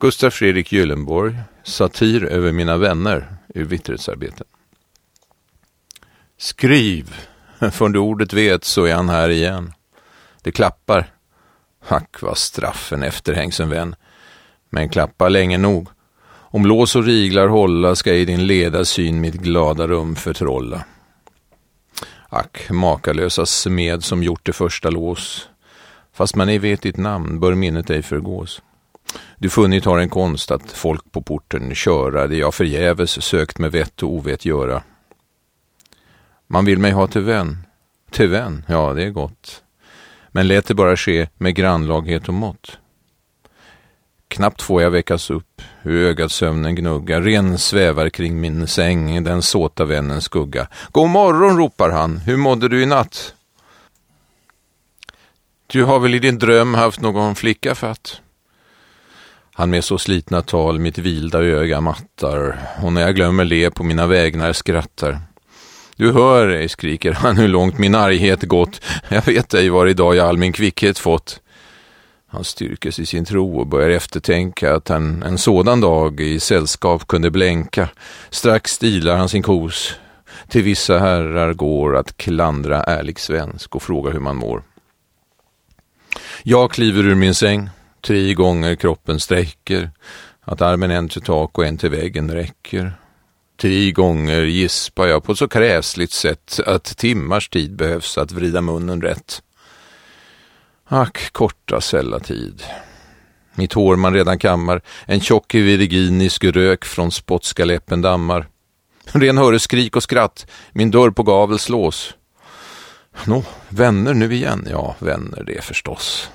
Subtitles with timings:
[0.00, 4.46] Gustaf Fredrik Gyllenborg, Satir över mina vänner ur Vitterhetsarbeten.
[6.38, 7.14] Skriv,
[7.72, 9.72] från du ordet vet så är han här igen.
[10.42, 11.06] Det klappar.
[11.84, 13.94] Hack vad straffen efterhängs en vän.
[14.70, 15.88] Men klappar länge nog.
[16.28, 20.84] Om lås och riglar hålla ska i din leda syn mitt glada rum förtrolla.
[22.28, 25.48] Ack, makalösa smed som gjort det första lås.
[26.12, 28.62] Fast man ej vet ditt namn bör minnet ej förgås.
[29.38, 33.72] Du funnit har en konst att folk på porten köra det jag förgäves sökt med
[33.72, 34.82] vett och ovett göra.
[36.46, 37.66] Man vill mig ha till vän.
[38.10, 39.62] Till vän, ja det är gott.
[40.28, 42.78] Men lät det bara ske med grannlaghet och mått.
[44.28, 49.42] Knappt får jag väckas upp, hur ögat sömnen gnuggar, ren svävar kring min säng, den
[49.42, 50.68] såta vännens skugga.
[50.90, 53.34] God morgon, ropar han, hur mådde du i natt?
[55.66, 58.20] Du har väl i din dröm haft någon flicka fatt?
[59.60, 63.84] Han med så slitna tal mitt vilda öga mattar och när jag glömmer le på
[63.84, 65.20] mina vägnar skrattar.
[65.96, 68.80] Du hör ej, skriker han, hur långt min arghet gått.
[69.08, 71.40] Jag vet ej var idag jag all min kvickhet fått.
[72.26, 77.06] Han styrkes i sin tro och börjar eftertänka att han en sådan dag i sällskap
[77.06, 77.88] kunde blänka.
[78.30, 79.94] Strax stilar han sin kos.
[80.48, 84.62] Till vissa herrar går att klandra ärlig svensk och fråga hur man mår.
[86.42, 87.70] Jag kliver ur min säng,
[88.02, 89.90] tre gånger kroppen sträcker,
[90.40, 92.92] att armen en till tak och en till väggen räcker.
[93.60, 98.60] Tre gånger gispar jag på ett så kräsligt sätt att timmars tid behövs att vrida
[98.60, 99.42] munnen rätt.
[100.84, 102.62] Ack, korta sälla tid.
[103.54, 108.46] Mitt hår man redan kammar, en tjock virginisk rök från spotska läppen dammar.
[109.04, 112.14] Ren höres skrik och skratt, min dörr på gavel slås.
[113.24, 114.68] Nå, vänner nu igen?
[114.70, 116.30] Ja, vänner det förstås.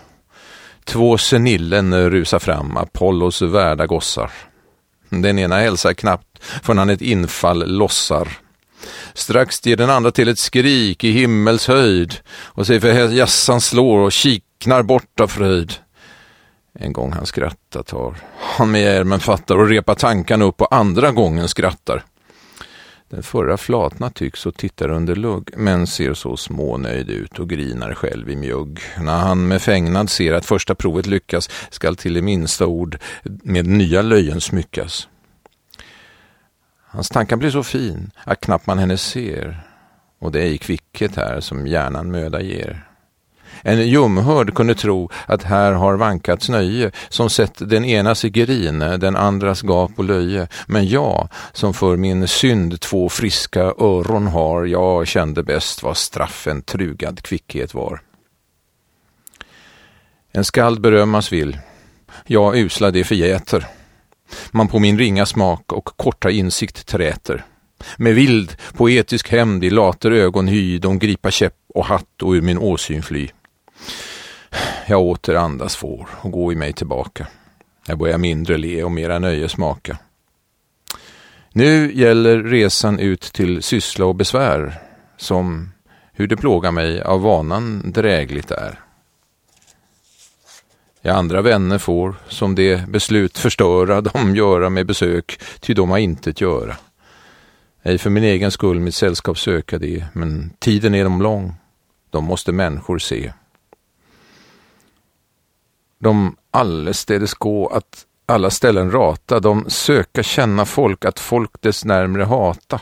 [0.85, 4.31] Två senillen rusar fram, Apollos värda gossar.
[5.09, 8.27] Den ena hälsar knappt förrän han ett infall lossar.
[9.13, 13.99] Strax ger den andra till ett skrik i himmels höjd och säger för jassan slår
[13.99, 15.73] och kiknar bort av fröjd.
[16.79, 18.15] En gång han skrattat har
[18.57, 22.03] han med ärmen fattar och repar tankarna upp och andra gången skrattar.
[23.09, 27.93] Den förra flatna tycks och tittar under lugg, men ser så smånöjd ut och grinar
[27.93, 28.79] själv i mjugg.
[28.99, 33.67] När han med fängnad ser att första provet lyckas skall till det minsta ord med
[33.67, 35.07] nya löjen smyckas.
[36.85, 39.63] Hans tankar blir så fin att knappt man henne ser
[40.19, 42.87] och det är i kvickhet här som hjärnan möda ger.
[43.61, 49.15] En ljumhörd kunde tro att här har vankats nöje, som sett den enas grin, den
[49.15, 50.47] andras gap och löje.
[50.67, 56.61] Men jag, som för min synd två friska öron har, jag kände bäst vad straffen
[56.61, 58.01] trugad kvickhet var.
[60.31, 61.59] En skald berömmas vill,
[62.25, 63.67] jag usla det förgäter.
[64.51, 67.45] Man på min ringa smak och korta insikt träter.
[67.97, 72.41] Med vild, poetisk hämnd i later ögon hy, de gripa käpp och hatt och ur
[72.41, 73.29] min åsyn fly.
[74.87, 77.27] Jag åter andas får och gå i mig tillbaka.
[77.87, 79.97] Jag börjar mindre le och mera nöje smaka.
[81.51, 84.81] Nu gäller resan ut till syssla och besvär,
[85.17, 85.71] som
[86.13, 88.79] hur det plågar mig av vanan drägligt är.
[91.01, 95.97] Jag andra vänner får, som det beslut förstöra, de göra med besök, ty de har
[95.97, 96.75] intet göra.
[97.83, 101.55] Ej för min egen skull mitt sällskap söka det, men tiden är dem lång,
[102.09, 103.33] de måste människor se
[105.99, 112.23] de allestädes gå att alla ställen rata, de söka känna folk, att folk dess närmre
[112.23, 112.81] hata.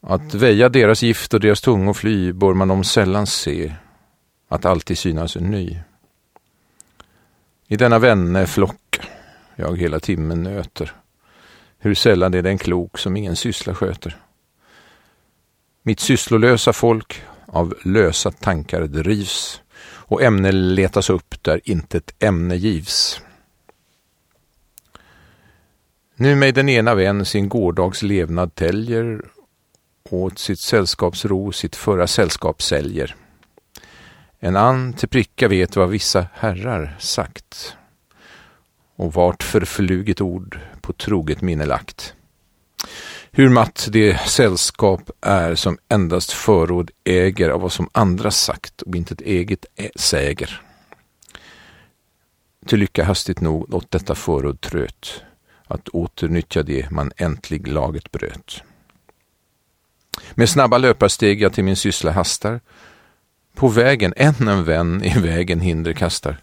[0.00, 3.74] Att väja deras gift och deras tungor fly bör man dem sällan se,
[4.48, 5.78] att alltid synas en ny.
[7.68, 9.00] I denna vänne flock
[9.56, 10.92] jag hela timmen nöter,
[11.78, 14.16] hur sällan är den klok som ingen syssla sköter.
[15.82, 23.20] Mitt sysslolösa folk av lösa tankar drivs, och ämne letas upp där intet ämne givs.
[26.16, 29.20] Nu med den ena vän sin gårdags levnad täljer
[30.10, 33.14] åt sitt sällskapsro sitt förra sällskap säljer.
[34.38, 37.76] En ann till pricka vet vad vissa herrar sagt
[38.96, 42.14] och vart förfluget ord på troget minne lagt.
[43.38, 48.96] Hur matt det sällskap är som endast förråd äger av vad som andra sagt och
[48.96, 49.66] inte ett eget
[49.96, 50.62] säger.
[52.66, 55.22] Till lycka hastigt nog åt detta förråd tröt,
[55.66, 58.62] att åternyttja det man äntlig laget bröt.
[60.34, 62.60] Med snabba löparsteg jag till min syssla hastar.
[63.54, 66.42] På vägen än en vän i vägen hinder kastar.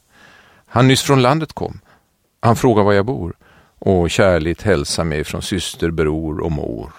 [0.65, 1.79] Han nyss från landet kom.
[2.39, 3.35] Han frågar var jag bor
[3.85, 6.91] och kärligt hälsa mig från syster, bror och mor.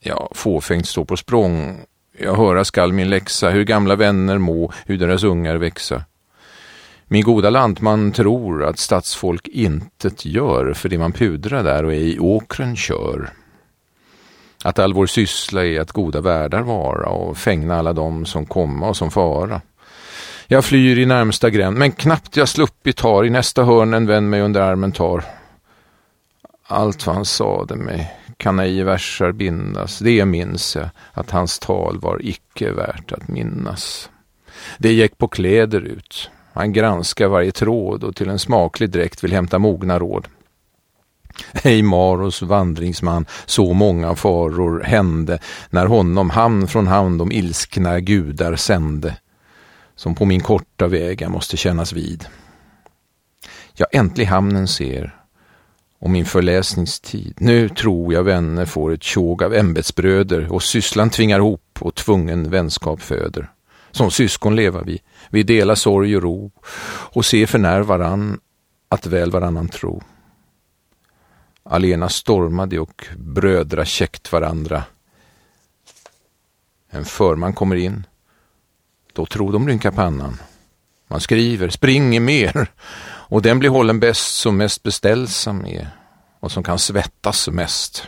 [0.00, 1.80] Ja, fåfängt stå på språng.
[2.18, 6.04] Jag höra skall min läxa, hur gamla vänner må, hur deras ungar växa.
[7.04, 12.18] Min goda lantman tror att stadsfolk intet gör för det man pudrar där och i
[12.18, 13.30] åkren kör.
[14.64, 18.88] Att all vår syssla är att goda värdar vara och fängna alla dem som komma
[18.88, 19.60] och som fara.
[20.50, 24.30] Jag flyr i närmsta gränd, men knappt jag sluppit tar i nästa hörn en vän
[24.30, 25.24] mig under armen tar.
[26.66, 31.58] Allt vad han sade mig kan ej i versar bindas, det minns jag, att hans
[31.58, 34.10] tal var icke värt att minnas.
[34.78, 39.32] Det gick på kläder ut, han granskar varje tråd och till en smaklig dräkt vill
[39.32, 40.28] hämta mogna råd.
[41.52, 45.38] Ej Maros vandringsman, så många faror hände
[45.70, 49.16] när honom hamn från hand de ilskna gudar sände,
[49.98, 52.26] som på min korta väg jag måste kännas vid.
[53.74, 55.16] Jag äntligen hamnen ser
[55.98, 57.34] och min förläsningstid.
[57.38, 62.50] Nu tror jag vänner får ett tjog av ämbetsbröder och sysslan tvingar ihop och tvungen
[62.50, 63.50] vänskap föder.
[63.90, 66.50] Som syskon leva vi, vi delar sorg och ro
[67.12, 68.40] och se för när varann
[68.88, 70.02] att väl varannan tro.
[71.62, 74.82] Alena stormade och brödra käckt varandra.
[76.90, 78.04] En förman kommer in.
[79.18, 80.40] Då tror de rynka pannan.
[81.08, 82.66] Man skriver, springer mer
[83.28, 85.88] och den blir hållen bäst som mest beställsam är
[86.40, 88.06] och som kan svettas mest.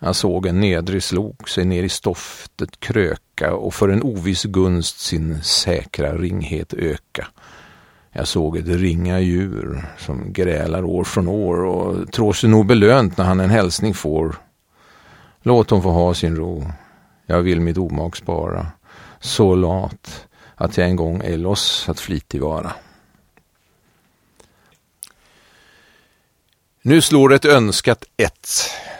[0.00, 5.00] Han såg en nedrig slog sig ner i stoftet kröka och för en oviss gunst
[5.00, 7.26] sin säkra ringhet öka.
[8.12, 13.16] Jag såg ett ringa djur som grälar år från år och tror sig nog belönt
[13.16, 14.36] när han en hälsning får.
[15.42, 16.70] Låt hon få ha sin ro.
[17.26, 18.66] Jag vill mitt omak spara.
[19.22, 22.72] Så lat att jag en gång är loss att flitig vara.
[26.82, 28.48] Nu slår ett önskat ett.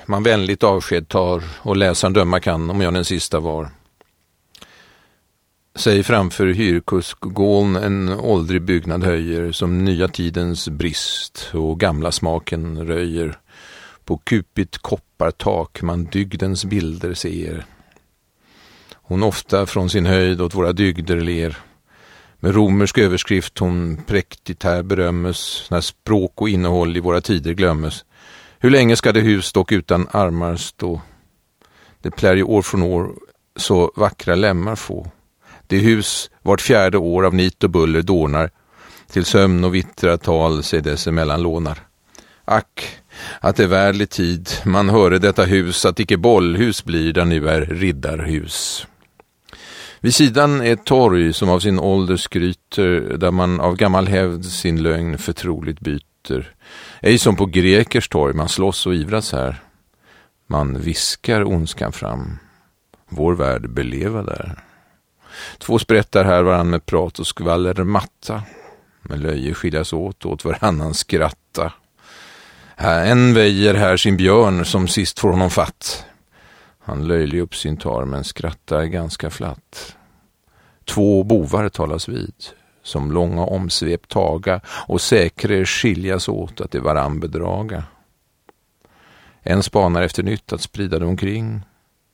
[0.06, 3.70] Man vänligt avsked tar och läsaren döma kan om jag den sista var.
[5.74, 13.38] Säg framför hyrkuskgåln en åldrig byggnad höjer som nya tidens brist och gamla smaken röjer.
[14.04, 17.66] På kupigt koppartak man dygdens bilder ser.
[19.12, 21.56] Hon ofta från sin höjd åt våra dygder ler.
[22.40, 28.04] Med romersk överskrift hon präktigt här berömmes när språk och innehåll i våra tider glömmes.
[28.58, 31.00] Hur länge ska det hus dock utan armar stå?
[32.02, 33.12] Det plär ju år från år
[33.56, 35.10] så vackra lemmar få.
[35.66, 38.50] Det hus vart fjärde år av nit och buller dånar,
[39.10, 41.78] till sömn och vittra tal sig dessemellan lånar.
[42.44, 42.98] Ack,
[43.40, 47.60] att det värdlig tid man höre detta hus att icke bollhus blir där nu är
[47.60, 48.86] riddarhus.
[50.02, 54.44] Vid sidan är ett torg som av sin ålder skryter, där man av gammal hävd
[54.44, 56.54] sin lögn förtroligt byter.
[57.00, 59.62] Ej som på grekers torg, man slåss och ivras här.
[60.46, 62.38] Man viskar ondskan fram.
[63.08, 64.58] Vår värld beleva där.
[65.58, 68.42] Två sprättar här varann med prat och skvaller matta.
[69.02, 71.72] Med löje skiljas åt, åt varannan skratta.
[72.76, 76.06] En väjer här sin björn som sist får honom fatt.
[76.92, 79.96] Han löjlig upp sin tar men skrattar ganska flatt.
[80.84, 82.34] Två bovar talas vid,
[82.82, 87.84] som långa omsvep taga och säkre skiljas åt att de varann bedraga.
[89.42, 91.60] En spanar efter nytt att sprida det omkring,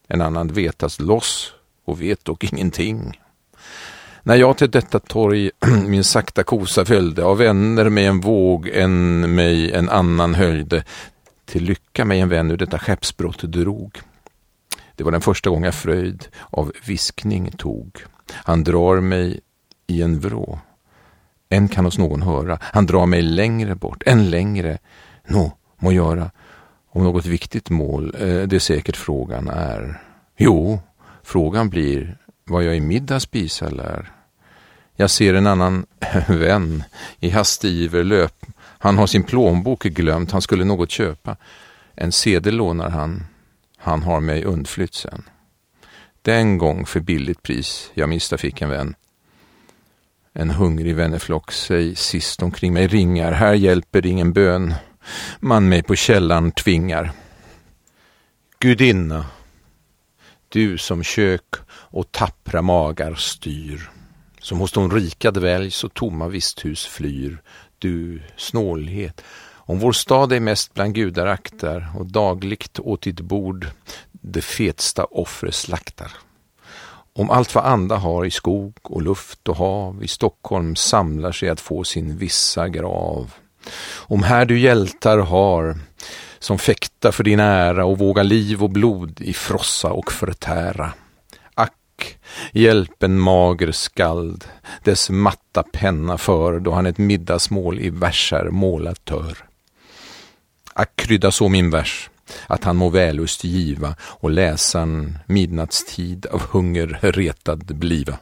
[0.09, 1.53] en annan vetas loss
[1.85, 3.21] och vet dock ingenting.
[4.23, 5.51] När jag till detta torg
[5.87, 10.85] min sakta kosa följde, av vänner mig en våg, en mig en annan höjde,
[11.47, 14.01] till lycka mig en vän ur detta skeppsbrott drog.
[14.99, 18.05] Det var den första gången jag fröjd av viskning tog.
[18.33, 19.41] Han drar mig
[19.87, 20.59] i en vrå.
[21.49, 22.59] En kan hos någon höra.
[22.61, 24.79] Han drar mig längre bort, än längre.
[25.27, 26.31] Nå, må göra.
[26.91, 30.01] Om något viktigt mål, eh, det säkert frågan är.
[30.37, 30.81] Jo,
[31.23, 34.13] frågan blir vad jag i middag spisa lär.
[34.97, 35.87] Jag ser en annan
[36.29, 36.85] vän
[37.21, 38.47] i hastig iver löp.
[38.79, 41.37] Han har sin plånbok glömt, han skulle något köpa.
[41.95, 43.25] En sedel lånar han.
[43.89, 45.23] Han har mig undflytt sen.
[46.23, 48.95] Den gång för billigt pris jag mista fick en vän.
[50.33, 53.33] En hungrig vänneflock sig sist omkring mig ringar.
[53.33, 54.75] Här hjälper ingen bön.
[55.41, 57.13] Man mig på källan tvingar.
[58.59, 59.27] Gudinna,
[60.49, 63.91] du som kök och tappra magar styr,
[64.41, 67.43] som hos de rika dväljs och tomma visthus flyr,
[67.79, 69.25] du snålhet,
[69.69, 73.67] om vår stad är mest bland gudar aktar och dagligt åt ditt bord
[74.13, 76.13] det fetsta offre slaktar.
[77.13, 81.49] om allt vad anda har i skog och luft och hav i Stockholm samlar sig
[81.49, 83.35] att få sin vissa grav.
[83.97, 85.79] Om här du hjältar har
[86.39, 90.93] som fäkta för din ära och våga liv och blod i frossa och förtära.
[91.55, 92.19] Ack,
[92.53, 94.45] hjälp en mager skald,
[94.85, 99.48] dess matta penna för då han ett middagsmål i verser målat tör.
[100.79, 102.11] Ack, krydda så min vers,
[102.47, 108.19] att han må vällust giva och läsaren midnattstid av hunger retad bliva.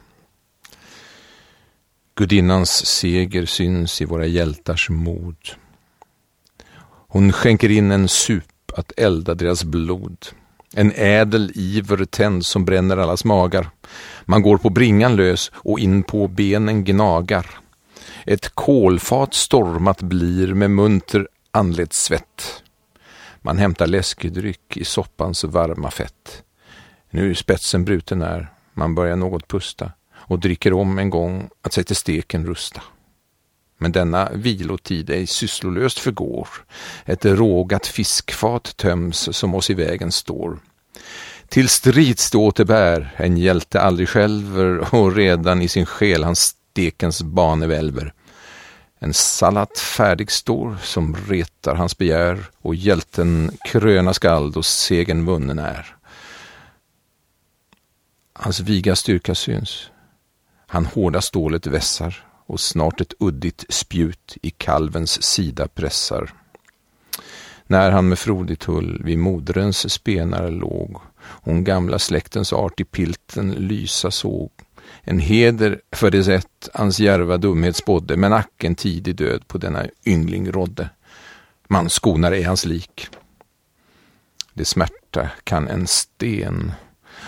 [2.15, 5.37] Gudinnans seger syns i våra hjältars mod.
[7.07, 10.17] Hon skänker in en sup att elda deras blod.
[10.73, 13.69] En ädel iver tänds som bränner allas magar.
[14.25, 17.47] Man går på bringan lös och in på benen gnagar.
[18.25, 22.63] Ett kolfat stormat blir med munter anledssvett.
[23.41, 26.43] Man hämtar läskedryck i soppans varma fett.
[27.09, 31.73] Nu är spetsen bruten är, man börjar något pusta och dricker om en gång att
[31.73, 32.81] sig till steken rusta.
[33.77, 36.47] Men denna vilotid ej sysslolöst förgår.
[37.05, 40.59] Ett rågat fiskfat töms som oss i vägen står.
[41.47, 47.21] Till strids det återbär, en hjälte aldrig skälver och redan i sin själ hans stekens
[47.21, 48.13] bane välver.
[48.99, 55.59] En salat färdig står som retar hans begär och hjälten kröna skall och segern vunnen
[55.59, 55.95] är.
[58.33, 59.89] Hans viga styrka syns.
[60.67, 66.33] Han hårda stålet vässar och snart ett uddigt spjut i kalvens sida pressar.
[67.67, 73.51] När han med frodig tull vid moderens spenar låg, hon gamla släktens art i pilten
[73.51, 74.51] lysa såg,
[75.01, 79.57] en heder för det sätt hans järva dumhet spådde, men ack en tidig död på
[79.57, 80.89] denna yngling rådde.
[81.67, 83.07] Man skonar är hans lik.
[84.53, 86.71] Det smärta kan en sten,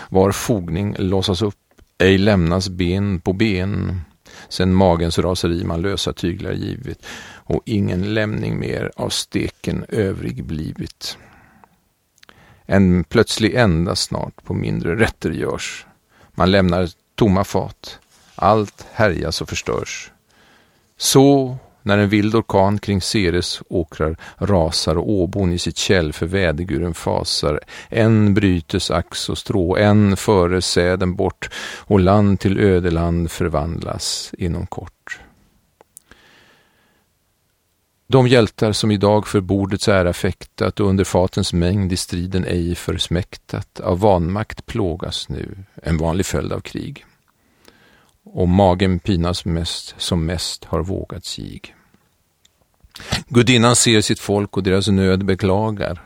[0.08, 1.54] var fogning låsas upp,
[1.98, 4.00] ej lämnas ben på ben,
[4.48, 7.06] sen magens raseri man lösa tyglar givit
[7.50, 11.18] och ingen lämning mer av steken övrig blivit.
[12.66, 15.86] En plötslig ända snart på mindre rätter görs.
[16.30, 17.98] Man lämnar tomma fat.
[18.34, 20.12] Allt härjas och förstörs.
[20.96, 26.26] Så när en vild orkan kring Ceres åkrar rasar och åbon i sitt käll för
[26.26, 27.60] väderguren fasar.
[27.88, 34.66] En brytes ax och strå, en före säden bort och land till ödeland förvandlas inom
[34.66, 35.20] kort.
[38.10, 42.74] De hjältar som idag för bordets ära fäktat och under fatens mängd i striden ej
[42.74, 47.04] försmäktat av vanmakt plågas nu, en vanlig följd av krig
[48.24, 51.60] och magen pinas mest som mest har vågat sig.
[53.28, 56.02] Gudinnan ser sitt folk och deras nöd beklagar.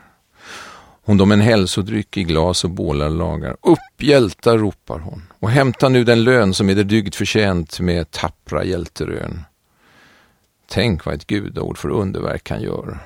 [1.05, 3.57] Hon dem en hälsodryck i glas och bålar lagar.
[3.63, 8.11] Upp hjältar, ropar hon, och hämta nu den lön som är det dygd förtjänt med
[8.11, 9.45] tappra hjälterön.
[10.75, 12.99] Tänk vad ett gudaord för underverk kan göra.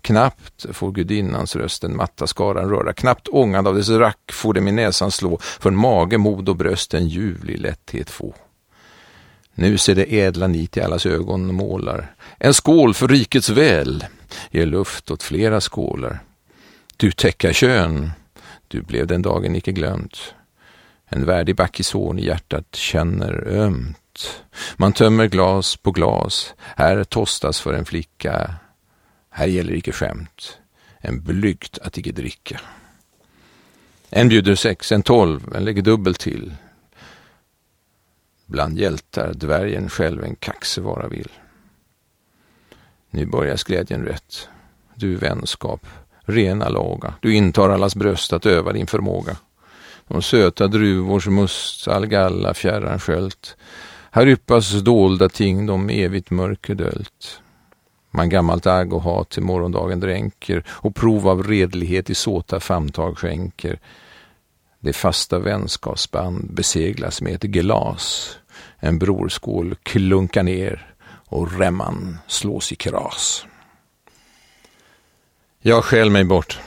[0.00, 4.68] Knappt får gudinnans röst den matta skaran röra, knappt ångad av dess rack får dem
[4.68, 8.34] i näsan slå, för mage, mod och bröst en ljuvlig lätthet få.
[9.54, 12.14] Nu ser det ädla nit i allas ögon målar.
[12.38, 14.04] En skål för rikets väl,
[14.50, 16.18] ger luft åt flera skålar.
[16.96, 18.10] Du täcka kön,
[18.68, 20.34] du blev den dagen icke glömt.
[21.06, 23.98] En värdig backison i hjärtat känner ömt.
[24.76, 28.54] Man tömmer glas på glas, här tostas för en flicka.
[29.30, 30.58] Här gäller icke skämt,
[30.98, 32.60] en blygt att icke dricka.
[34.10, 36.54] En bjuder sex, en tolv, en lägger dubbelt till.
[38.46, 41.28] Bland hjältar dvärgen själv en kaxe vara vill.
[43.10, 44.48] Nu börjas glädjen rätt.
[44.94, 45.86] Du vänskap,
[46.20, 47.14] rena laga.
[47.20, 49.36] Du intar allas bröst att öva din förmåga.
[50.08, 53.56] De söta druvors must, all galla fjärran sköljt.
[54.14, 57.40] Här yppas dolda ting, de evigt mörker döljt.
[58.10, 63.18] Man gammalt agg och hat till morgondagen dränker och prov av redlighet i såta famntag
[63.18, 63.78] skänker.
[64.80, 68.36] Det fasta vänskapsband beseglas med ett glas.
[68.78, 73.46] En brorskål klunkar ner och remman slås i kras.
[75.60, 76.58] Jag skäl mig bort,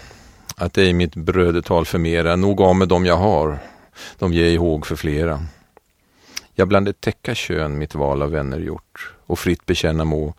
[0.56, 3.60] att ej mitt brödetal förmera, nog av med dem jag har,
[4.20, 5.46] de ger ihåg för flera.
[6.60, 10.34] Jag bland det täcka kön mitt val av vänner gjort, och fritt bekänna må,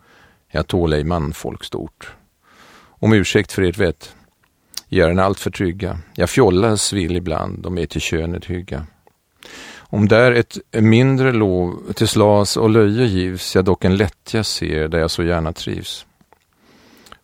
[0.51, 2.11] jag tål ej manfolk stort.
[2.85, 4.15] Om ursäkt för ert vett,
[4.87, 8.85] gör en allt för trygga, jag fjollas vill ibland, om er till könet hygga.
[9.77, 14.87] Om där ett mindre lov till slas och löje givs, jag dock en lättja ser
[14.87, 16.05] där jag så gärna trivs.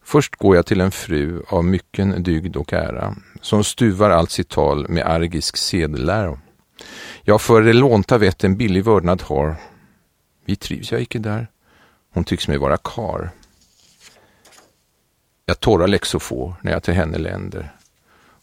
[0.04, 4.50] Först går jag till en fru av mycken dygd och ära, som stuvar allt sitt
[4.50, 6.40] tal med argisk sedelära.
[7.24, 9.56] Jag för det lånta vett en billig vördnad har.
[10.46, 11.48] Vi trivs jag icke där.
[12.14, 13.30] Hon tycks mig vara kar.
[15.46, 17.76] Jag torra läxor får när jag till henne länder.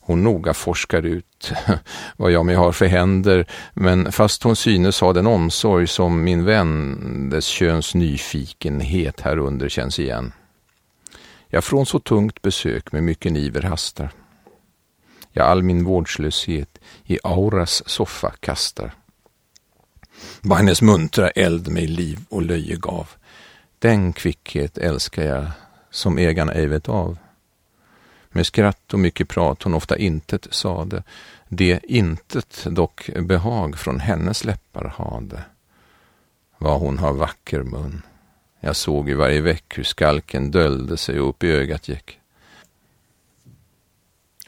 [0.01, 1.53] Hon noga forskar ut
[2.17, 6.45] vad jag mig har för händer, men fast hon synes ha den omsorg som min
[6.45, 10.33] vän, dess köns nyfikenhet härunder känns igen.
[11.49, 14.11] Jag från så tungt besök med mycket niver hastar.
[15.33, 18.95] Jag all min vårdslöshet i Auras soffa kastar.
[20.41, 23.09] Vad hennes muntra eld mig liv och löje gav.
[23.79, 25.47] Den kvickhet älskar jag
[25.91, 27.19] som ägarna ej vet av.
[28.29, 31.03] Med skratt och mycket prat hon ofta intet sade,
[31.49, 35.45] det intet dock behag från hennes läppar hade.
[36.59, 38.03] Vad hon har vacker mun.
[38.61, 42.19] Jag såg i varje veck hur skalken döljde sig och upp i ögat gick.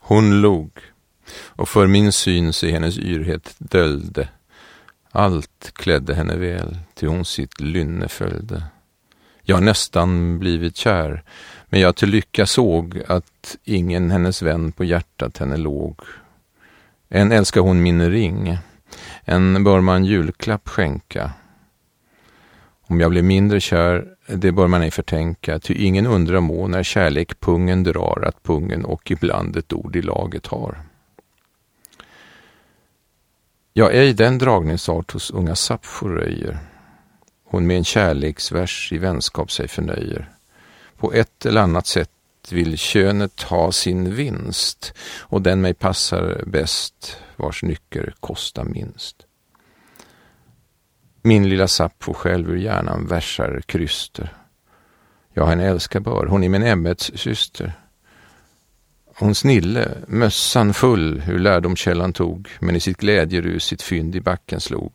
[0.07, 0.71] Hon log,
[1.47, 4.29] och för min syn sig hennes yrhet döljde.
[5.11, 8.63] Allt klädde henne väl, till hon sitt lynne följde.
[9.43, 11.23] Jag nästan blivit kär,
[11.67, 16.01] men jag till lycka såg att ingen hennes vän på hjärtat henne låg.
[17.09, 18.59] Än älskar hon min ring,
[19.25, 21.31] en bör man julklapp skänka.
[22.87, 26.83] Om jag blir mindre kär, det bör man ej förtänka, ty ingen undrar må när
[26.83, 30.83] kärlek pungen drar att pungen och ibland ett ord i laget har.
[33.73, 36.59] Ja, ej den dragningsart hos unga Sappho röjer.
[37.45, 40.31] Hon med en kärleksvers i vänskap sig förnöjer.
[40.97, 42.11] På ett eller annat sätt
[42.51, 49.24] vill könet ha sin vinst och den mig passar bäst vars nycker kostar minst.
[51.27, 54.37] Min lilla Sappho själv ur hjärnan versar kryster.
[55.33, 57.73] Jag henne älskar bör, hon är min ämbets syster.
[59.17, 64.61] Hon snille, mössan full, hur lärdomskällan tog, men i sitt glädjerus sitt fynd i backen
[64.61, 64.93] slog.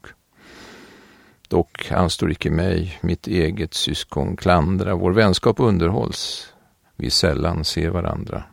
[1.48, 6.54] Dock anstår icke mig, mitt eget syskon klandra, vår vänskap underhålls,
[6.96, 8.44] vi sällan ser varandra.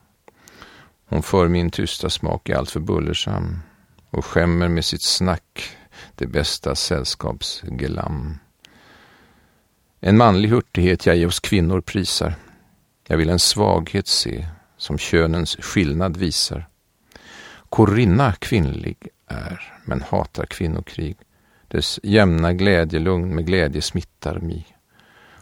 [1.08, 3.58] Hon för min tysta smak är alltför bullersam
[4.10, 5.76] och skämmer med sitt snack
[6.14, 8.38] det bästa sällskapsglam.
[10.00, 12.34] En manlig hurtighet jag i oss kvinnor prisar.
[13.08, 16.68] Jag vill en svaghet se, som könens skillnad visar.
[17.68, 21.16] Korinna kvinnlig är, men hatar kvinnokrig.
[21.68, 24.66] Dess jämna glädjelugn med glädje smittar mig.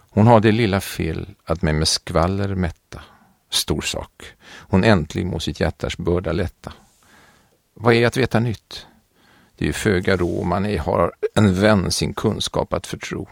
[0.09, 3.01] Hon har det lilla fel att mig med skvaller mätta.
[3.49, 4.23] Stor sak.
[4.45, 6.73] Hon äntligen må sitt hjärtas börda lätta.
[7.73, 8.87] Vad är att veta nytt?
[9.55, 13.27] Det är ju föga ro om man ej har en vän sin kunskap att förtro.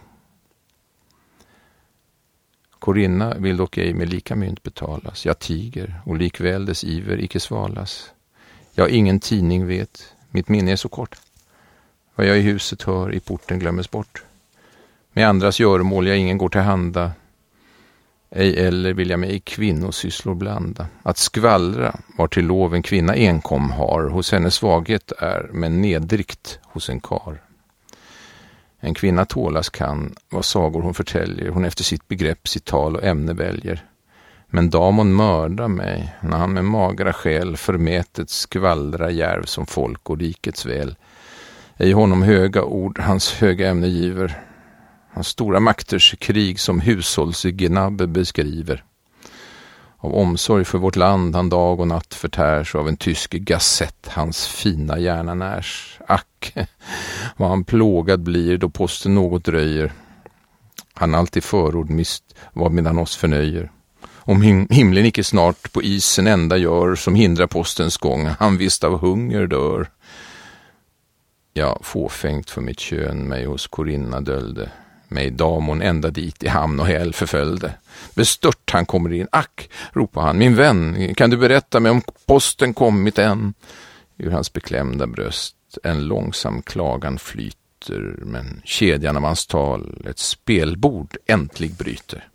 [2.79, 5.25] Korinna vill dock ej med lika mynt betalas.
[5.25, 8.11] Jag tiger och likväl dess iver icke svalas.
[8.73, 11.15] Jag ingen tidning vet, mitt minne är så kort.
[12.15, 14.23] Vad jag i huset hör i porten glömmes bort.
[15.13, 17.11] Med andras göromål jag ingen går till handa,
[18.35, 20.87] ej eller vill jag mig i kvinnosysslor blanda.
[21.03, 26.59] Att skvallra var till lov en kvinna enkom har, hos henne svaghet är, men nedrikt
[26.63, 27.41] hos en kar.
[28.79, 33.03] En kvinna tålas kan, vad sagor hon förtäljer, hon efter sitt begrepp, sitt tal och
[33.03, 33.85] ämne väljer.
[34.47, 40.19] Men damon mördar mig, när han med magra själ förmätet skvallra järv som folk och
[40.19, 40.95] rikets väl.
[41.77, 44.43] Ej honom höga ord hans höga ämne giver,
[45.13, 48.83] hans stora makters krig som hushållsgnabbe beskriver.
[49.97, 54.07] Av omsorg för vårt land han dag och natt förtärs och av en tysk gassett
[54.07, 55.99] hans fina hjärna närs.
[56.07, 56.53] Ack,
[57.37, 59.93] vad han plågad blir då posten något dröjer.
[60.93, 63.71] Han alltid förord mist vad medan oss förnöjer.
[64.25, 68.83] Om him himlen icke snart på isen enda gör som hindrar postens gång, han visst
[68.83, 69.89] av hunger dör.
[71.53, 74.69] Ja, fåfängt för mitt kön mig hos Korinna döljde
[75.13, 77.73] mig damon ända dit i hamn och häl förföljde.
[78.15, 79.27] Bestört han kommer in.
[79.31, 83.53] Ack, ropar han, min vän, kan du berätta mig om posten kommit än?
[84.17, 91.17] Ur hans beklämda bröst en långsam klagan flyter, men kedjan av hans tal ett spelbord
[91.25, 92.27] äntlig bryter.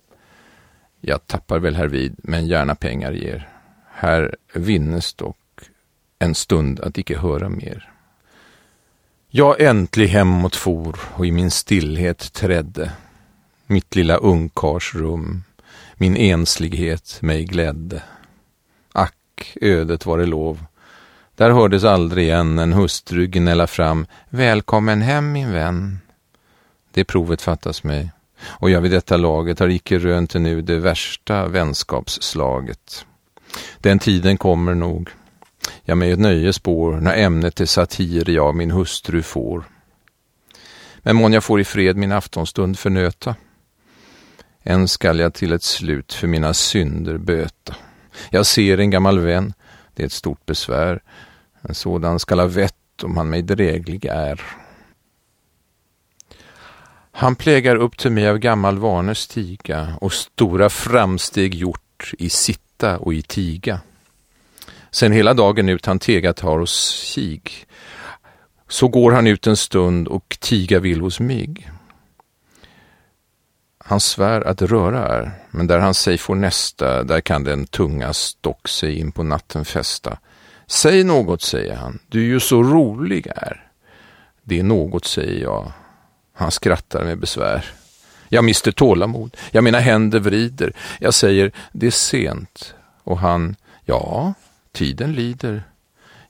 [1.00, 3.48] Jag tappar väl härvid, men gärna pengar ger.
[3.90, 5.36] Här vinnes dock
[6.18, 7.92] en stund att icke höra mer.
[9.30, 12.92] Jag äntlig hemåt for och i min stillhet trädde.
[13.66, 15.42] Mitt lilla ungkarsrum,
[15.94, 18.02] min enslighet mig glädde.
[18.92, 20.64] Ack, ödet var det lov.
[21.36, 25.98] Där hördes aldrig igen en hustru gnälla fram Välkommen hem min vän.
[26.92, 28.10] Det provet fattas mig
[28.40, 33.06] och jag vid detta laget har icke rönt nu det värsta vänskapsslaget.
[33.78, 35.10] Den tiden kommer nog
[35.84, 39.64] Ja, med ett nöjespår när ämnet är satir jag min hustru får.
[40.98, 43.34] Men mån jag får i fred min aftonstund förnöta.
[44.62, 47.76] Än skall jag till ett slut för mina synder böta.
[48.30, 49.52] Jag ser en gammal vän,
[49.94, 51.02] det är ett stort besvär.
[51.60, 54.42] En sådan skall ha vett om han mig dräglig är.
[57.12, 62.98] Han plägar upp till mig av gammal vanes stiga och stora framsteg gjort i sitta
[62.98, 63.80] och i tiga.
[64.90, 67.66] Sen hela dagen ut han tegat har hos sig.
[68.68, 71.70] Så går han ut en stund och tiga vill hos mig.
[73.84, 78.12] Han svär att röra är, men där han sig får nästa, där kan den tunga
[78.12, 80.18] stock sig in på natten fästa.
[80.66, 83.70] Säg något, säger han, du är ju så rolig är.
[84.42, 85.72] Det är något, säger jag.
[86.34, 87.64] Han skrattar med besvär.
[88.28, 90.72] Jag mister tålamod, jag mina händer vrider.
[91.00, 92.74] Jag säger, det är sent.
[93.04, 94.34] Och han, ja,
[94.78, 95.62] tiden lider.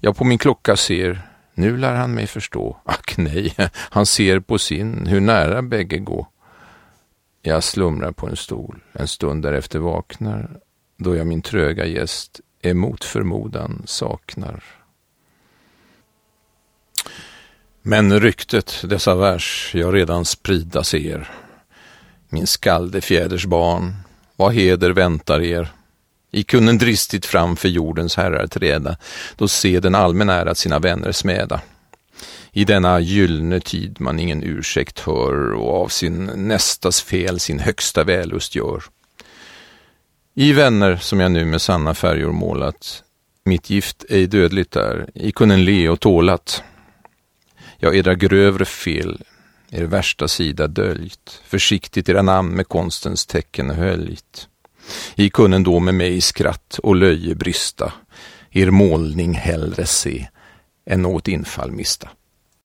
[0.01, 1.21] Jag på min klocka ser,
[1.55, 2.77] nu lär han mig förstå.
[2.85, 6.29] Ack nej, han ser på sin, hur nära bägge gå.
[7.43, 10.61] Jag slumrar på en stol, en stund därefter vaknar,
[10.97, 14.65] då jag min tröga gäst emot förmodan saknar.
[17.83, 21.31] Men ryktet, dessa vers, jag redan sprida ser.
[22.29, 23.97] Min skaldefjäders barn,
[24.37, 25.73] vad heder väntar er?
[26.31, 28.97] I kunnen dristigt framför jordens herrar träda,
[29.37, 31.61] då se den allmän ärat sina vänner smäda.
[32.53, 38.05] I denna gyllene tid man ingen ursäkt hör och av sin nästas fel sin högsta
[38.05, 38.83] vällust gör.
[40.35, 43.03] I vänner som jag nu med sanna färger målat,
[43.45, 46.63] mitt gift ej dödligt är, i kunnen le och tålat.
[47.77, 49.23] Jag edra grövre fel,
[49.71, 54.49] er värsta sida döljt, försiktigt era namn med konstens tecken höljt.
[55.17, 57.93] I kunnen då med mig skratt och löje brysta,
[58.51, 60.29] er målning hellre se
[60.87, 62.09] än något infall mista.